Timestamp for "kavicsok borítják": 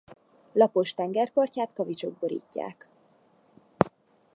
1.73-2.87